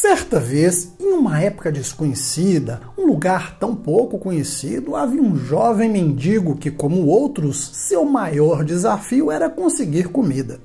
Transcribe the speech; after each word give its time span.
Certa 0.00 0.40
vez, 0.40 0.92
em 0.98 1.12
uma 1.12 1.40
época 1.40 1.70
desconhecida, 1.70 2.80
um 2.98 3.06
lugar 3.06 3.56
tão 3.60 3.76
pouco 3.76 4.18
conhecido, 4.18 4.96
havia 4.96 5.22
um 5.22 5.36
jovem 5.36 5.88
mendigo 5.88 6.56
que, 6.56 6.68
como 6.68 7.06
outros, 7.06 7.70
seu 7.74 8.04
maior 8.04 8.64
desafio 8.64 9.30
era 9.30 9.48
conseguir 9.48 10.08
comida. 10.08 10.58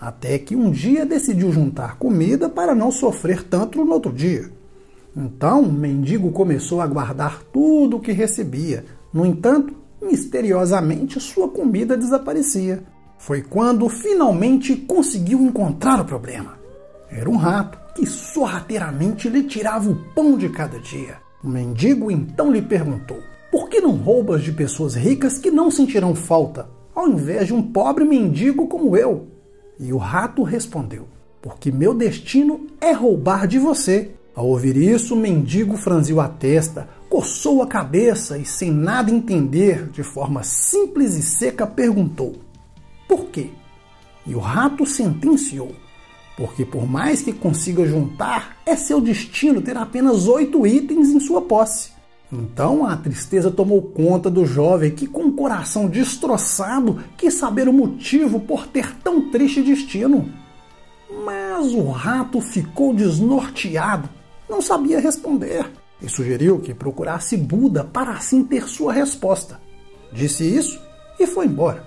Até 0.00 0.38
que 0.38 0.56
um 0.56 0.70
dia 0.70 1.04
decidiu 1.04 1.52
juntar 1.52 1.98
comida 1.98 2.48
para 2.48 2.74
não 2.74 2.90
sofrer 2.90 3.44
tanto 3.44 3.84
no 3.84 3.92
outro 3.92 4.10
dia. 4.10 4.50
Então, 5.14 5.60
o 5.60 5.72
mendigo 5.72 6.32
começou 6.32 6.80
a 6.80 6.86
guardar 6.86 7.42
tudo 7.52 7.98
o 7.98 8.00
que 8.00 8.10
recebia. 8.10 8.86
No 9.12 9.26
entanto, 9.26 9.74
misteriosamente 10.00 11.20
sua 11.20 11.46
comida 11.46 11.94
desaparecia. 11.94 12.82
Foi 13.18 13.42
quando 13.42 13.86
finalmente 13.90 14.74
conseguiu 14.74 15.42
encontrar 15.42 16.00
o 16.00 16.06
problema. 16.06 16.61
Era 17.14 17.28
um 17.28 17.36
rato 17.36 17.78
que 17.94 18.06
sorrateiramente 18.06 19.28
lhe 19.28 19.42
tirava 19.42 19.90
o 19.90 19.96
pão 20.14 20.36
de 20.36 20.48
cada 20.48 20.78
dia. 20.78 21.16
O 21.44 21.48
mendigo 21.48 22.10
então 22.10 22.50
lhe 22.50 22.62
perguntou: 22.62 23.18
Por 23.50 23.68
que 23.68 23.80
não 23.80 23.96
roubas 23.96 24.42
de 24.42 24.52
pessoas 24.52 24.94
ricas 24.94 25.38
que 25.38 25.50
não 25.50 25.70
sentirão 25.70 26.14
falta, 26.14 26.68
ao 26.94 27.08
invés 27.08 27.46
de 27.48 27.54
um 27.54 27.62
pobre 27.62 28.04
mendigo 28.04 28.66
como 28.66 28.96
eu? 28.96 29.26
E 29.78 29.92
o 29.92 29.98
rato 29.98 30.42
respondeu: 30.42 31.06
Porque 31.42 31.70
meu 31.70 31.92
destino 31.92 32.66
é 32.80 32.92
roubar 32.92 33.46
de 33.46 33.58
você. 33.58 34.12
Ao 34.34 34.48
ouvir 34.48 34.78
isso, 34.78 35.14
o 35.14 35.18
mendigo 35.18 35.76
franziu 35.76 36.18
a 36.18 36.26
testa, 36.26 36.88
coçou 37.10 37.62
a 37.62 37.66
cabeça 37.66 38.38
e, 38.38 38.46
sem 38.46 38.70
nada 38.70 39.10
entender, 39.10 39.90
de 39.90 40.02
forma 40.02 40.42
simples 40.42 41.14
e 41.16 41.22
seca, 41.22 41.66
perguntou: 41.66 42.36
Por 43.06 43.26
quê? 43.26 43.50
E 44.26 44.34
o 44.34 44.38
rato 44.38 44.86
sentenciou: 44.86 45.72
porque 46.36 46.64
por 46.64 46.88
mais 46.88 47.22
que 47.22 47.32
consiga 47.32 47.86
juntar, 47.86 48.56
é 48.64 48.74
seu 48.76 49.00
destino 49.00 49.60
ter 49.60 49.76
apenas 49.76 50.26
oito 50.26 50.66
itens 50.66 51.08
em 51.08 51.20
sua 51.20 51.42
posse. 51.42 51.90
Então 52.32 52.86
a 52.86 52.96
tristeza 52.96 53.50
tomou 53.50 53.82
conta 53.82 54.30
do 54.30 54.46
jovem 54.46 54.90
que, 54.90 55.06
com 55.06 55.24
o 55.24 55.32
coração 55.32 55.86
destroçado, 55.86 57.02
quis 57.16 57.34
saber 57.34 57.68
o 57.68 57.72
motivo 57.72 58.40
por 58.40 58.66
ter 58.66 58.96
tão 58.96 59.30
triste 59.30 59.62
destino. 59.62 60.32
Mas 61.24 61.74
o 61.74 61.90
rato 61.90 62.40
ficou 62.40 62.94
desnorteado, 62.94 64.08
não 64.48 64.62
sabia 64.62 64.98
responder 64.98 65.66
e 66.02 66.08
sugeriu 66.08 66.58
que 66.58 66.74
procurasse 66.74 67.36
Buda 67.36 67.84
para 67.84 68.12
assim 68.12 68.42
ter 68.42 68.66
sua 68.66 68.92
resposta. 68.92 69.60
Disse 70.12 70.44
isso 70.44 70.80
e 71.18 71.26
foi 71.26 71.46
embora. 71.46 71.86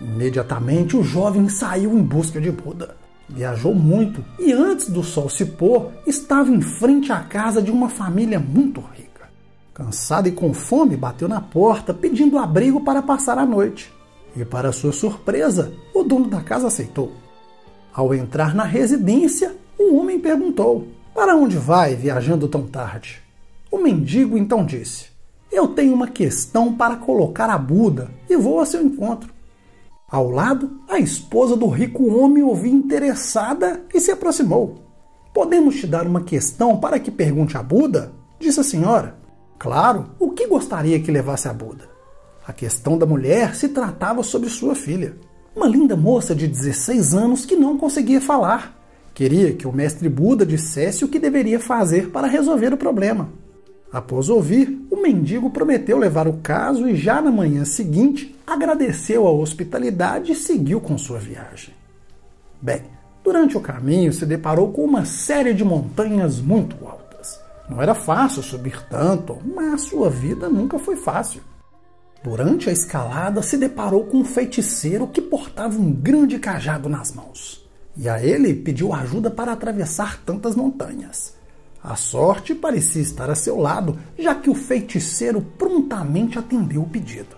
Imediatamente 0.00 0.96
o 0.96 1.04
jovem 1.04 1.48
saiu 1.48 1.92
em 1.96 2.02
busca 2.02 2.40
de 2.40 2.50
Buda. 2.50 2.96
Viajou 3.28 3.74
muito 3.74 4.24
e 4.38 4.52
antes 4.52 4.90
do 4.90 5.02
sol 5.02 5.28
se 5.28 5.46
pôr, 5.46 5.90
estava 6.06 6.50
em 6.50 6.60
frente 6.60 7.10
à 7.10 7.20
casa 7.20 7.62
de 7.62 7.70
uma 7.70 7.88
família 7.88 8.38
muito 8.38 8.80
rica. 8.80 9.28
Cansado 9.72 10.28
e 10.28 10.32
com 10.32 10.54
fome, 10.54 10.96
bateu 10.96 11.26
na 11.26 11.40
porta 11.40 11.92
pedindo 11.92 12.38
abrigo 12.38 12.80
para 12.80 13.02
passar 13.02 13.38
a 13.38 13.46
noite. 13.46 13.92
E, 14.36 14.44
para 14.44 14.72
sua 14.72 14.92
surpresa, 14.92 15.72
o 15.94 16.02
dono 16.02 16.28
da 16.28 16.40
casa 16.40 16.66
aceitou. 16.66 17.12
Ao 17.92 18.14
entrar 18.14 18.54
na 18.54 18.64
residência, 18.64 19.56
o 19.78 19.96
homem 19.96 20.20
perguntou: 20.20 20.86
Para 21.14 21.34
onde 21.34 21.56
vai 21.56 21.96
viajando 21.96 22.46
tão 22.46 22.66
tarde? 22.66 23.22
O 23.70 23.78
mendigo 23.78 24.38
então 24.38 24.64
disse: 24.64 25.06
Eu 25.50 25.66
tenho 25.68 25.92
uma 25.92 26.06
questão 26.06 26.72
para 26.72 26.96
colocar 26.96 27.50
a 27.50 27.58
Buda 27.58 28.10
e 28.28 28.36
vou 28.36 28.60
a 28.60 28.66
seu 28.66 28.80
encontro. 28.80 29.33
Ao 30.14 30.30
lado, 30.30 30.78
a 30.88 31.00
esposa 31.00 31.56
do 31.56 31.66
rico 31.66 32.06
homem 32.06 32.40
ouviu 32.40 32.72
interessada 32.72 33.82
e 33.92 33.98
se 33.98 34.12
aproximou. 34.12 34.76
Podemos 35.34 35.74
te 35.74 35.88
dar 35.88 36.06
uma 36.06 36.22
questão 36.22 36.76
para 36.76 37.00
que 37.00 37.10
pergunte 37.10 37.56
a 37.56 37.62
Buda? 37.64 38.12
Disse 38.38 38.60
a 38.60 38.62
senhora. 38.62 39.16
Claro, 39.58 40.10
o 40.20 40.30
que 40.30 40.46
gostaria 40.46 41.00
que 41.00 41.10
levasse 41.10 41.48
a 41.48 41.52
Buda? 41.52 41.90
A 42.46 42.52
questão 42.52 42.96
da 42.96 43.04
mulher 43.04 43.56
se 43.56 43.70
tratava 43.70 44.22
sobre 44.22 44.48
sua 44.48 44.76
filha, 44.76 45.16
uma 45.52 45.66
linda 45.66 45.96
moça 45.96 46.32
de 46.32 46.46
16 46.46 47.12
anos 47.12 47.44
que 47.44 47.56
não 47.56 47.76
conseguia 47.76 48.20
falar. 48.20 48.80
Queria 49.12 49.52
que 49.52 49.66
o 49.66 49.72
mestre 49.72 50.08
Buda 50.08 50.46
dissesse 50.46 51.04
o 51.04 51.08
que 51.08 51.18
deveria 51.18 51.58
fazer 51.58 52.10
para 52.10 52.28
resolver 52.28 52.72
o 52.72 52.76
problema. 52.76 53.30
Após 53.92 54.28
ouvir, 54.28 54.83
mendigo 55.04 55.50
prometeu 55.50 55.98
levar 55.98 56.26
o 56.26 56.38
caso 56.38 56.88
e 56.88 56.96
já 56.96 57.20
na 57.20 57.30
manhã 57.30 57.62
seguinte 57.66 58.34
agradeceu 58.46 59.26
a 59.26 59.30
hospitalidade 59.30 60.32
e 60.32 60.34
seguiu 60.34 60.80
com 60.80 60.96
sua 60.96 61.18
viagem. 61.18 61.74
Bem, 62.60 62.82
durante 63.22 63.54
o 63.54 63.60
caminho 63.60 64.14
se 64.14 64.24
deparou 64.24 64.72
com 64.72 64.82
uma 64.82 65.04
série 65.04 65.52
de 65.52 65.62
montanhas 65.62 66.40
muito 66.40 66.76
altas. 66.86 67.38
Não 67.68 67.82
era 67.82 67.94
fácil 67.94 68.42
subir 68.42 68.82
tanto, 68.88 69.38
mas 69.54 69.82
sua 69.82 70.08
vida 70.08 70.48
nunca 70.48 70.78
foi 70.78 70.96
fácil. 70.96 71.42
Durante 72.22 72.70
a 72.70 72.72
escalada 72.72 73.42
se 73.42 73.58
deparou 73.58 74.06
com 74.06 74.18
um 74.18 74.24
feiticeiro 74.24 75.06
que 75.06 75.20
portava 75.20 75.78
um 75.78 75.92
grande 75.92 76.38
cajado 76.38 76.88
nas 76.88 77.12
mãos. 77.12 77.62
E 77.94 78.08
a 78.08 78.24
ele 78.24 78.54
pediu 78.54 78.94
ajuda 78.94 79.30
para 79.30 79.52
atravessar 79.52 80.22
tantas 80.24 80.56
montanhas. 80.56 81.33
A 81.84 81.96
sorte 81.96 82.54
parecia 82.54 83.02
estar 83.02 83.28
a 83.28 83.34
seu 83.34 83.58
lado, 83.58 83.98
já 84.18 84.34
que 84.34 84.48
o 84.48 84.54
feiticeiro 84.54 85.42
prontamente 85.42 86.38
atendeu 86.38 86.80
o 86.80 86.88
pedido. 86.88 87.36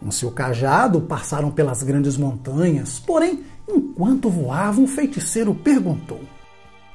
Com 0.00 0.12
seu 0.12 0.30
cajado 0.30 1.00
passaram 1.00 1.50
pelas 1.50 1.82
grandes 1.82 2.16
montanhas, 2.16 3.00
porém, 3.00 3.42
enquanto 3.68 4.30
voavam, 4.30 4.84
o 4.84 4.86
feiticeiro 4.86 5.52
perguntou: 5.56 6.20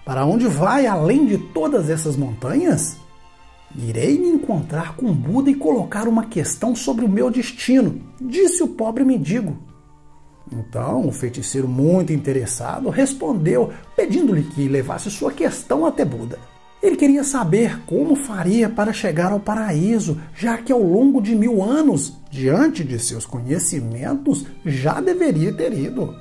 Para 0.06 0.26
onde 0.26 0.48
vai 0.48 0.88
além 0.88 1.26
de 1.26 1.38
todas 1.38 1.90
essas 1.90 2.16
montanhas? 2.16 2.96
Irei 3.76 4.18
me 4.18 4.30
encontrar 4.30 4.96
com 4.96 5.14
Buda 5.14 5.52
e 5.52 5.56
colocar 5.56 6.08
uma 6.08 6.28
questão 6.28 6.74
sobre 6.74 7.04
o 7.04 7.10
meu 7.10 7.30
destino, 7.30 8.02
disse 8.22 8.64
o 8.64 8.70
pobre 8.70 9.04
mendigo. 9.04 9.58
Então, 10.50 11.06
o 11.06 11.12
feiticeiro, 11.12 11.68
muito 11.68 12.14
interessado, 12.14 12.90
respondeu, 12.90 13.70
pedindo-lhe 13.98 14.44
que 14.44 14.70
levasse 14.70 15.12
sua 15.12 15.34
questão 15.34 15.86
até 15.86 16.06
Buda. 16.06 16.40
Ele 16.82 16.96
queria 16.96 17.24
saber 17.26 17.82
como 17.86 18.16
faria 18.16 18.70
para 18.70 18.94
chegar 18.94 19.32
ao 19.32 19.40
paraíso, 19.40 20.20
já 20.34 20.58
que 20.58 20.72
ao 20.72 20.82
longo 20.82 21.22
de 21.22 21.36
mil 21.36 21.62
anos, 21.62 22.14
diante 22.32 22.84
de 22.84 22.98
seus 22.98 23.26
conhecimentos, 23.26 24.46
já 24.66 25.02
deveria 25.02 25.52
ter 25.52 25.74
ido. 25.74 26.16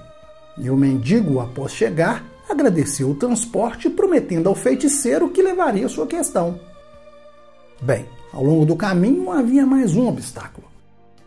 E 0.59 0.69
o 0.69 0.77
mendigo, 0.77 1.39
após 1.39 1.73
chegar, 1.73 2.25
agradeceu 2.49 3.11
o 3.11 3.15
transporte, 3.15 3.89
prometendo 3.89 4.49
ao 4.49 4.55
feiticeiro 4.55 5.31
que 5.31 5.43
levaria 5.43 5.89
sua 5.89 6.07
questão. 6.07 6.59
Bem, 7.81 8.07
ao 8.33 8.43
longo 8.43 8.67
do 8.67 8.75
caminho 8.75 9.31
havia 9.31 9.65
mais 9.65 9.95
um 9.95 10.09
obstáculo. 10.09 10.67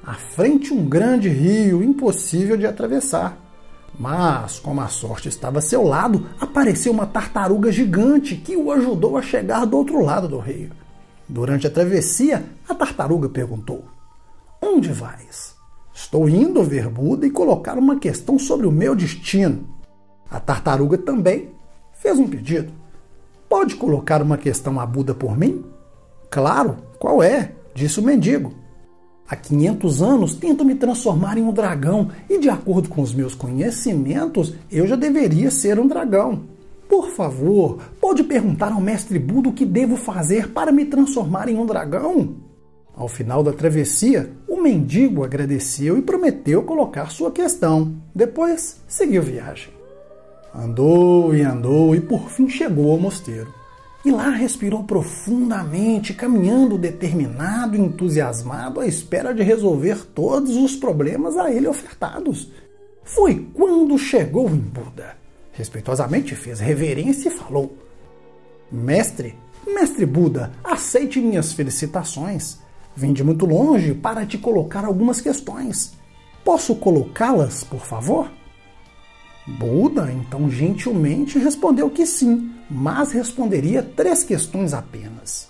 À 0.06 0.16
frente, 0.16 0.74
um 0.74 0.84
grande 0.84 1.30
rio 1.30 1.82
impossível 1.82 2.58
de 2.58 2.66
atravessar. 2.66 3.38
Mas, 4.02 4.58
como 4.58 4.82
a 4.82 4.88
sorte 4.88 5.30
estava 5.30 5.60
a 5.60 5.62
seu 5.62 5.84
lado, 5.84 6.26
apareceu 6.40 6.92
uma 6.92 7.06
tartaruga 7.06 7.72
gigante 7.72 8.36
que 8.36 8.58
o 8.58 8.72
ajudou 8.72 9.16
a 9.16 9.22
chegar 9.22 9.64
do 9.64 9.78
outro 9.78 10.02
lado 10.02 10.28
do 10.28 10.40
rio. 10.40 10.72
Durante 11.30 11.68
a 11.68 11.70
travessia, 11.70 12.44
a 12.68 12.74
tartaruga 12.74 13.30
perguntou: 13.30 13.86
Onde 14.60 14.92
vais? 14.92 15.56
Estou 15.94 16.28
indo 16.28 16.64
ver 16.64 16.90
Buda 16.90 17.28
e 17.28 17.30
colocar 17.30 17.78
uma 17.78 18.00
questão 18.00 18.40
sobre 18.40 18.66
o 18.66 18.72
meu 18.72 18.96
destino. 18.96 19.68
A 20.32 20.40
tartaruga 20.40 20.98
também 20.98 21.52
fez 21.94 22.18
um 22.18 22.28
pedido. 22.28 22.74
Pode 23.48 23.76
colocar 23.76 24.20
uma 24.24 24.36
questão 24.36 24.80
a 24.80 24.86
Buda 24.88 25.14
por 25.14 25.38
mim? 25.38 25.64
Claro, 26.32 26.78
qual 26.98 27.22
é? 27.22 27.52
Disse 27.76 28.00
o 28.00 28.04
mendigo. 28.04 28.52
Há 29.32 29.36
500 29.38 30.02
anos 30.02 30.36
tento 30.36 30.66
me 30.66 30.76
transformar 30.76 31.38
em 31.38 31.42
um 31.42 31.54
dragão 31.54 32.10
e, 32.30 32.38
de 32.38 32.50
acordo 32.50 32.90
com 32.90 33.02
os 33.02 33.14
meus 33.14 33.34
conhecimentos, 33.34 34.54
eu 34.70 34.86
já 34.86 34.98
deveria 34.98 35.50
ser 35.50 35.80
um 35.80 35.88
dragão. 35.88 36.42
Por 36.90 37.10
favor, 37.12 37.80
pode 38.02 38.26
perguntar 38.26 38.74
ao 38.74 38.82
mestre 38.82 39.18
Buda 39.18 39.48
o 39.48 39.54
que 39.54 39.64
devo 39.66 39.96
fazer 39.96 40.50
para 40.50 40.70
me 40.70 40.84
transformar 40.84 41.48
em 41.48 41.58
um 41.58 41.66
dragão? 41.66 42.36
Ao 42.94 43.08
final 43.08 43.42
da 43.42 43.54
travessia, 43.54 44.30
o 44.50 44.62
mendigo 44.62 45.24
agradeceu 45.24 45.98
e 45.98 46.02
prometeu 46.02 46.64
colocar 46.64 47.10
sua 47.10 47.32
questão. 47.32 47.94
Depois, 48.14 48.82
seguiu 48.86 49.24
viagem. 49.24 49.70
Andou 50.54 51.34
e 51.34 51.42
andou 51.42 51.96
e 51.96 52.02
por 52.02 52.30
fim 52.30 52.50
chegou 52.50 52.92
ao 52.92 53.00
mosteiro. 53.00 53.61
E 54.04 54.12
lá 54.12 54.30
respirou 54.30 54.84
profundamente, 54.84 56.14
caminhando 56.14 56.78
determinado 56.78 57.76
e 57.76 57.80
entusiasmado 57.80 58.80
à 58.80 58.88
espera 58.88 59.34
de 59.34 59.44
resolver 59.44 60.06
todos 60.08 60.56
os 60.56 60.76
problemas 60.76 61.38
a 61.38 61.52
ele 61.52 61.68
ofertados. 61.68 62.50
Foi 63.04 63.48
quando 63.54 63.98
chegou 64.00 64.50
em 64.50 64.58
Buda. 64.58 65.16
Respeitosamente 65.54 66.36
fez 66.36 66.60
reverência 66.60 67.30
e 67.30 67.32
falou: 67.32 67.78
Mestre, 68.72 69.36
mestre 69.68 70.06
Buda, 70.06 70.52
aceite 70.64 71.20
minhas 71.20 71.54
felicitações. 71.54 72.60
Vim 72.96 73.14
de 73.14 73.24
muito 73.24 73.46
longe 73.46 73.94
para 73.94 74.26
te 74.26 74.38
colocar 74.38 74.84
algumas 74.84 75.22
questões. 75.22 75.94
Posso 76.44 76.76
colocá-las, 76.76 77.64
por 77.64 77.82
favor? 77.82 78.32
Buda 79.48 80.12
então 80.12 80.50
gentilmente 80.50 81.40
respondeu 81.40 81.90
que 81.90 82.06
sim, 82.06 82.52
mas 82.70 83.12
responderia 83.12 83.82
três 83.82 84.24
questões 84.24 84.74
apenas. 84.74 85.50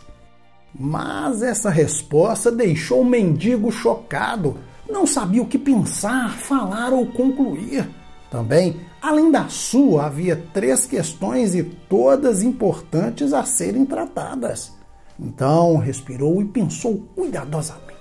Mas 0.78 1.42
essa 1.42 1.70
resposta 1.70 2.52
deixou 2.52 3.02
o 3.02 3.06
mendigo 3.06 3.72
chocado. 3.72 4.58
Não 4.90 5.06
sabia 5.06 5.42
o 5.42 5.48
que 5.48 5.58
pensar, 5.58 6.32
falar 6.38 6.94
ou 6.94 7.06
concluir. 7.08 7.88
Também, 8.30 8.80
além 9.02 9.30
da 9.30 9.50
sua, 9.50 10.06
havia 10.06 10.42
três 10.54 10.86
questões 10.86 11.54
e 11.54 11.64
todas 11.64 12.42
importantes 12.44 13.34
a 13.34 13.44
serem 13.44 13.86
tratadas. 13.86 14.72
Então 15.20 15.78
respirou 15.78 16.42
e 16.42 16.46
pensou 16.46 17.06
cuidadosamente. 17.14 17.92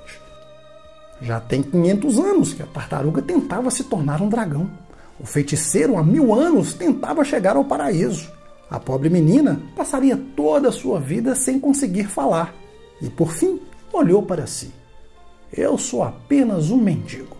Já 1.20 1.40
tem 1.40 1.62
500 1.62 2.19
anos 2.19 2.54
que 2.54 2.62
a 2.62 2.66
tartaruga 2.66 3.20
tentava 3.20 3.70
se 3.70 3.84
tornar 3.84 4.22
um 4.22 4.28
dragão. 4.28 4.70
O 5.20 5.26
feiticeiro, 5.26 5.99
há 5.99 6.02
mil 6.02 6.34
anos, 6.34 6.72
tentava 6.72 7.22
chegar 7.25 7.56
ao 7.56 7.64
paraíso. 7.64 8.31
A 8.70 8.81
pobre 8.81 9.11
menina 9.11 9.61
passaria 9.76 10.17
toda 10.34 10.69
a 10.69 10.72
sua 10.72 10.99
vida 10.99 11.34
sem 11.34 11.61
conseguir 11.61 12.05
falar. 12.05 12.55
E 13.02 13.11
por 13.11 13.32
fim, 13.32 13.61
olhou 13.93 14.22
para 14.22 14.46
si. 14.46 14.72
Eu 15.52 15.76
sou 15.76 16.02
apenas 16.02 16.70
um 16.70 16.78
mendigo. 16.78 17.37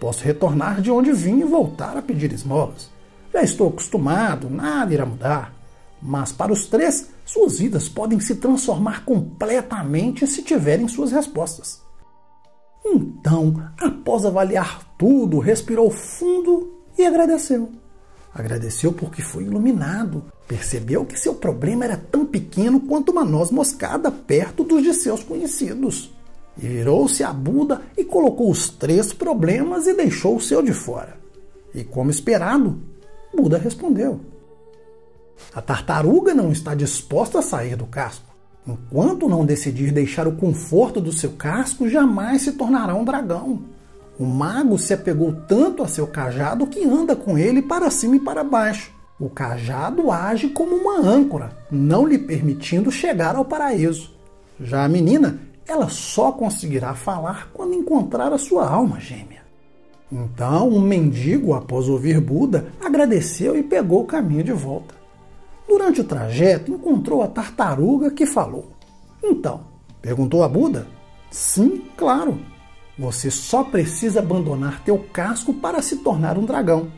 Posso 0.00 0.24
retornar 0.24 0.82
de 0.82 0.90
onde 0.90 1.12
vim 1.12 1.40
e 1.40 1.44
voltar 1.44 1.96
a 1.96 2.02
pedir 2.02 2.32
esmolas. 2.32 2.90
Já 3.32 3.42
estou 3.42 3.68
acostumado, 3.68 4.50
nada 4.50 4.92
irá 4.92 5.06
mudar. 5.06 5.54
Mas 6.02 6.32
para 6.32 6.52
os 6.52 6.66
três, 6.66 7.10
suas 7.24 7.60
vidas 7.60 7.88
podem 7.88 8.18
se 8.18 8.34
transformar 8.34 9.04
completamente 9.04 10.26
se 10.26 10.42
tiverem 10.42 10.88
suas 10.88 11.12
respostas. 11.12 11.80
Então, 12.84 13.70
após 13.78 14.26
avaliar 14.26 14.84
tudo, 14.98 15.38
respirou 15.38 15.88
fundo 15.88 16.71
e 16.98 17.04
agradeceu. 17.04 17.70
Agradeceu 18.34 18.92
porque 18.92 19.20
foi 19.20 19.44
iluminado. 19.44 20.24
Percebeu 20.48 21.04
que 21.04 21.18
seu 21.18 21.34
problema 21.34 21.84
era 21.84 21.96
tão 21.96 22.24
pequeno 22.24 22.80
quanto 22.80 23.12
uma 23.12 23.24
noz 23.24 23.50
moscada 23.50 24.10
perto 24.10 24.64
dos 24.64 24.82
de 24.82 24.94
seus 24.94 25.22
conhecidos. 25.22 26.10
E 26.56 26.66
virou-se 26.66 27.22
a 27.22 27.32
Buda 27.32 27.82
e 27.96 28.04
colocou 28.04 28.50
os 28.50 28.68
três 28.68 29.12
problemas 29.12 29.86
e 29.86 29.94
deixou 29.94 30.36
o 30.36 30.40
seu 30.40 30.62
de 30.62 30.72
fora. 30.72 31.16
E 31.74 31.84
como 31.84 32.10
esperado, 32.10 32.78
Buda 33.34 33.56
respondeu: 33.58 34.20
A 35.54 35.62
tartaruga 35.62 36.34
não 36.34 36.52
está 36.52 36.74
disposta 36.74 37.38
a 37.38 37.42
sair 37.42 37.76
do 37.76 37.86
casco. 37.86 38.32
Enquanto 38.66 39.28
não 39.28 39.44
decidir 39.44 39.90
deixar 39.90 40.28
o 40.28 40.36
conforto 40.36 41.00
do 41.00 41.12
seu 41.12 41.32
casco, 41.32 41.88
jamais 41.88 42.42
se 42.42 42.52
tornará 42.52 42.94
um 42.94 43.04
dragão. 43.04 43.60
O 44.22 44.24
mago 44.24 44.78
se 44.78 44.94
apegou 44.94 45.32
tanto 45.48 45.82
a 45.82 45.88
seu 45.88 46.06
cajado 46.06 46.64
que 46.68 46.84
anda 46.84 47.16
com 47.16 47.36
ele 47.36 47.60
para 47.60 47.90
cima 47.90 48.14
e 48.14 48.20
para 48.20 48.44
baixo. 48.44 48.92
O 49.18 49.28
cajado 49.28 50.12
age 50.12 50.50
como 50.50 50.76
uma 50.76 51.00
âncora, 51.00 51.50
não 51.68 52.06
lhe 52.06 52.16
permitindo 52.16 52.88
chegar 52.88 53.34
ao 53.34 53.44
paraíso. 53.44 54.14
Já 54.60 54.84
a 54.84 54.88
menina 54.88 55.40
ela 55.66 55.88
só 55.88 56.30
conseguirá 56.30 56.94
falar 56.94 57.50
quando 57.52 57.74
encontrar 57.74 58.32
a 58.32 58.38
sua 58.38 58.64
alma 58.64 59.00
gêmea. 59.00 59.42
Então, 60.12 60.68
o 60.68 60.76
um 60.76 60.80
mendigo, 60.80 61.52
após 61.52 61.88
ouvir 61.88 62.20
Buda, 62.20 62.68
agradeceu 62.80 63.58
e 63.58 63.62
pegou 63.64 64.02
o 64.02 64.06
caminho 64.06 64.44
de 64.44 64.52
volta. 64.52 64.94
Durante 65.66 66.00
o 66.00 66.04
trajeto, 66.04 66.70
encontrou 66.70 67.24
a 67.24 67.26
tartaruga 67.26 68.08
que 68.08 68.24
falou. 68.24 68.70
Então, 69.20 69.62
perguntou 70.00 70.44
a 70.44 70.48
Buda? 70.48 70.86
Sim, 71.28 71.82
claro. 71.96 72.51
Você 72.98 73.30
só 73.30 73.64
precisa 73.64 74.20
abandonar 74.20 74.84
teu 74.84 74.98
casco 74.98 75.54
para 75.54 75.80
se 75.80 75.96
tornar 75.96 76.36
um 76.36 76.44
dragão. 76.44 76.90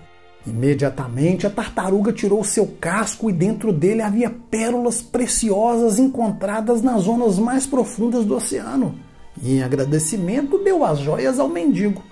Imediatamente 0.47 1.47
a 1.47 1.51
tartaruga 1.51 2.13
tirou 2.13 2.45
seu 2.45 2.67
casco 2.81 3.31
e 3.31 3.33
dentro 3.33 3.73
dele 3.73 4.03
havia 4.03 4.29
pérolas 4.29 5.01
preciosas 5.01 5.99
encontradas 5.99 6.83
nas 6.83 7.03
zonas 7.03 7.39
mais 7.39 7.67
profundas 7.67 8.25
do 8.25 8.37
oceano. 8.37 8.95
E 9.41 9.57
em 9.57 9.63
agradecimento 9.63 10.59
deu 10.59 10.85
as 10.85 10.99
joias 10.99 11.39
ao 11.39 11.49
mendigo. 11.49 12.03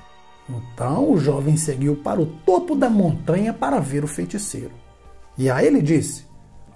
Então 0.49 1.11
o 1.11 1.19
jovem 1.19 1.57
seguiu 1.57 1.97
para 1.97 2.21
o 2.21 2.27
topo 2.27 2.75
da 2.75 2.89
montanha 2.89 3.53
para 3.53 3.81
ver 3.81 4.03
o 4.03 4.09
feiticeiro. 4.09 4.73
E 5.37 5.51
a 5.51 5.63
ele 5.63 5.83
disse: 5.83 6.25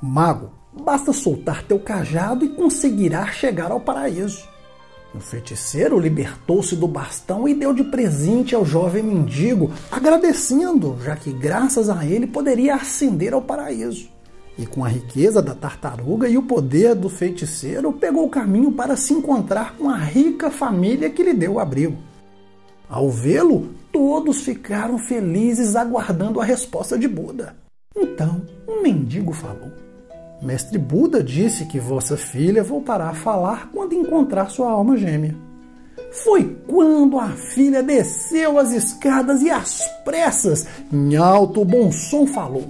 Mago, 0.01 0.51
basta 0.73 1.13
soltar 1.13 1.63
teu 1.63 1.79
cajado 1.79 2.45
e 2.45 2.51
conseguirás 2.51 3.35
chegar 3.35 3.71
ao 3.71 3.81
paraíso. 3.81 4.47
O 5.17 5.21
feiticeiro 5.21 5.99
libertou-se 5.99 6.77
do 6.77 6.87
bastão 6.87 7.49
e 7.49 7.55
deu 7.55 7.73
de 7.73 7.83
presente 7.83 8.55
ao 8.55 8.67
jovem 8.67 9.03
mendigo, 9.03 9.73
agradecendo, 9.91 10.99
já 11.03 11.17
que 11.17 11.33
graças 11.33 11.89
a 11.89 12.05
ele 12.05 12.27
poderia 12.27 12.75
ascender 12.75 13.33
ao 13.33 13.41
paraíso. 13.41 14.11
E 14.59 14.67
com 14.67 14.85
a 14.85 14.89
riqueza 14.89 15.41
da 15.41 15.55
tartaruga 15.55 16.29
e 16.29 16.37
o 16.37 16.43
poder 16.43 16.95
do 16.95 17.09
feiticeiro, 17.09 17.95
pegou 17.95 18.27
o 18.27 18.31
caminho 18.31 18.73
para 18.73 18.95
se 18.95 19.15
encontrar 19.15 19.75
com 19.79 19.89
a 19.89 19.97
rica 19.97 20.51
família 20.51 21.09
que 21.09 21.23
lhe 21.23 21.33
deu 21.33 21.59
abrigo. 21.59 21.97
Ao 22.87 23.11
vê-lo, 23.11 23.71
todos 23.91 24.43
ficaram 24.43 24.99
felizes 24.99 25.77
aguardando 25.77 26.43
a 26.43 26.45
resposta 26.45 26.99
de 26.99 27.09
Buda. 27.09 27.57
Então, 27.97 28.43
um 28.69 28.83
mendigo 28.83 29.33
falou: 29.33 29.73
Mestre 30.41 30.79
Buda 30.79 31.23
disse 31.23 31.65
que 31.65 31.81
vossa 31.81 32.17
filha 32.17 32.63
voltará 32.63 33.09
a 33.09 33.15
falar 33.15 33.71
quando 33.73 33.95
encontrar 33.95 34.51
sua 34.51 34.71
alma 34.71 34.97
gêmea. 34.97 35.35
Foi 36.25 36.57
quando 36.67 37.19
a 37.19 37.29
filha 37.29 37.83
desceu 37.83 38.59
as 38.59 38.73
escadas 38.73 39.43
e 39.43 39.51
às 39.51 39.87
pressas, 40.05 40.67
em 40.93 41.17
alto 41.17 41.65
bom 41.65 41.91
som, 41.91 42.27
falou: 42.27 42.65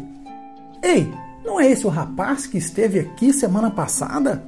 Ei, 0.83 1.13
não 1.45 1.61
é 1.61 1.71
esse 1.71 1.87
o 1.87 1.91
rapaz 1.91 2.47
que 2.47 2.59
esteve 2.59 2.99
aqui 2.99 3.33
semana 3.33 3.71
passada? 3.71 4.43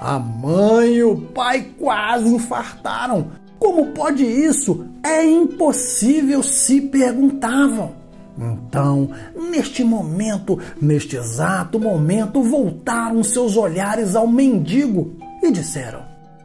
A 0.00 0.18
mãe 0.18 0.94
e 0.94 1.02
o 1.02 1.16
pai 1.16 1.72
quase 1.78 2.28
infartaram. 2.28 3.30
Como 3.58 3.86
pode 3.92 4.24
isso? 4.24 4.86
É 5.02 5.24
impossível, 5.24 6.42
se 6.42 6.80
perguntavam. 6.80 7.95
Então, 8.38 9.10
neste 9.34 9.82
momento, 9.82 10.58
neste 10.80 11.16
exato 11.16 11.80
momento, 11.80 12.42
voltaram 12.42 13.22
seus 13.22 13.56
olhares 13.56 14.14
ao 14.14 14.26
mendigo 14.26 15.14
e 15.42 15.50
disseram: 15.50 16.02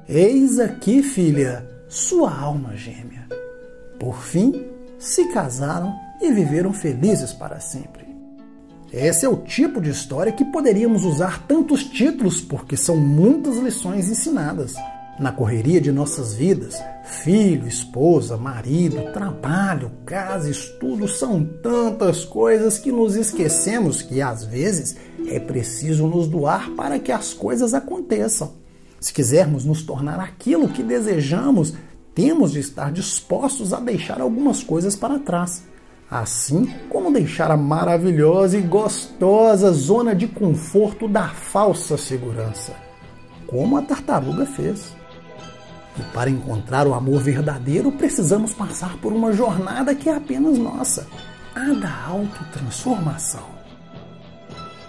Eis 0.07 0.59
aqui, 0.59 1.03
filha, 1.03 1.67
sua 1.89 2.33
alma 2.33 2.75
gêmea. 2.75 3.27
Por 3.99 4.21
fim, 4.21 4.65
se 4.97 5.25
casaram 5.25 5.93
e 6.21 6.31
viveram 6.31 6.71
felizes 6.71 7.33
para 7.33 7.59
sempre. 7.59 8.01
Esse 8.93 9.25
é 9.25 9.29
o 9.29 9.37
tipo 9.37 9.79
de 9.81 9.89
história 9.89 10.31
que 10.31 10.43
poderíamos 10.43 11.05
usar 11.05 11.45
tantos 11.47 11.83
títulos 11.83 12.41
porque 12.41 12.75
são 12.75 12.97
muitas 12.97 13.57
lições 13.57 14.09
ensinadas 14.09 14.75
na 15.21 15.31
correria 15.31 15.79
de 15.79 15.91
nossas 15.91 16.33
vidas. 16.33 16.81
Filho, 17.03 17.67
esposa, 17.67 18.35
marido, 18.37 19.13
trabalho, 19.13 19.91
casa, 20.03 20.49
estudo 20.49 21.07
são 21.07 21.45
tantas 21.61 22.25
coisas 22.25 22.79
que 22.79 22.91
nos 22.91 23.15
esquecemos 23.15 24.01
que 24.01 24.19
às 24.19 24.43
vezes 24.43 24.97
é 25.27 25.39
preciso 25.39 26.07
nos 26.07 26.27
doar 26.27 26.71
para 26.71 26.97
que 26.97 27.11
as 27.11 27.33
coisas 27.33 27.75
aconteçam. 27.75 28.53
Se 28.99 29.13
quisermos 29.13 29.63
nos 29.63 29.83
tornar 29.83 30.19
aquilo 30.19 30.67
que 30.67 30.81
desejamos, 30.81 31.75
temos 32.15 32.51
de 32.51 32.59
estar 32.59 32.91
dispostos 32.91 33.73
a 33.73 33.79
deixar 33.79 34.21
algumas 34.21 34.63
coisas 34.63 34.95
para 34.95 35.19
trás. 35.19 35.63
Assim 36.09 36.65
como 36.89 37.13
deixar 37.13 37.51
a 37.51 37.57
maravilhosa 37.57 38.57
e 38.57 38.61
gostosa 38.61 39.71
zona 39.71 40.15
de 40.15 40.27
conforto 40.27 41.07
da 41.07 41.29
falsa 41.29 41.95
segurança, 41.97 42.73
como 43.47 43.77
a 43.77 43.81
tartaruga 43.81 44.45
fez. 44.45 45.00
E 46.01 46.03
para 46.13 46.31
encontrar 46.31 46.87
o 46.87 46.95
amor 46.95 47.21
verdadeiro, 47.21 47.91
precisamos 47.91 48.53
passar 48.53 48.97
por 48.97 49.13
uma 49.13 49.31
jornada 49.31 49.93
que 49.93 50.09
é 50.09 50.15
apenas 50.15 50.57
nossa 50.57 51.05
a 51.53 51.73
da 51.73 52.05
autotransformação. 52.07 53.43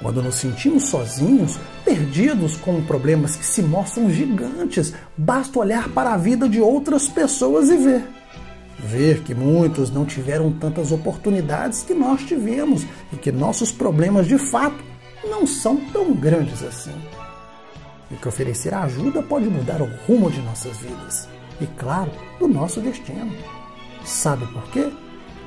Quando 0.01 0.23
nos 0.23 0.37
sentimos 0.37 0.85
sozinhos, 0.85 1.59
perdidos 1.85 2.57
com 2.57 2.83
problemas 2.83 3.37
que 3.37 3.45
se 3.45 3.63
mostram 3.63 4.11
gigantes, 4.11 4.95
basta 5.17 5.59
olhar 5.59 5.89
para 5.91 6.15
a 6.15 6.17
vida 6.17 6.49
de 6.49 6.61
outras 6.61 7.09
pessoas 7.09 7.69
e 7.69 7.77
ver. 7.77 8.05
Ver 8.79 9.21
que 9.23 9.35
muitos 9.35 9.91
não 9.91 10.05
tiveram 10.05 10.51
tantas 10.51 10.91
oportunidades 10.93 11.83
que 11.83 11.95
nós 11.95 12.23
tivemos 12.23 12.85
e 13.13 13.17
que 13.17 13.31
nossos 13.31 13.71
problemas 13.71 14.27
de 14.27 14.39
fato 14.39 14.83
não 15.25 15.47
são 15.47 15.77
tão 15.93 16.15
grandes 16.15 16.63
assim 16.63 16.93
e 18.13 18.17
que 18.17 18.29
oferecer 18.29 18.75
ajuda 18.75 19.23
pode 19.23 19.47
mudar 19.47 19.81
o 19.81 19.91
rumo 20.07 20.31
de 20.31 20.41
nossas 20.43 20.77
vidas 20.79 21.29
e, 21.61 21.67
claro, 21.67 22.11
do 22.39 22.47
nosso 22.47 22.81
destino. 22.81 23.33
Sabe 24.05 24.47
por 24.53 24.65
quê? 24.71 24.93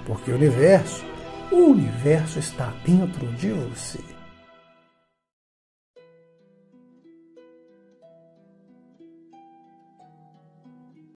Porque 0.06 0.32
o 0.32 0.36
universo, 0.36 1.06
o 1.52 1.72
universo 1.72 2.40
está 2.40 2.74
dentro 2.86 3.28
de 3.34 3.52
você. 3.52 4.15